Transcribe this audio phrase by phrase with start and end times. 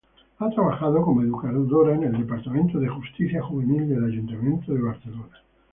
[0.39, 5.37] Ha trabajado como educadora en el Departamento de Justicia Juvenil del Ayuntamiento de Barcelona.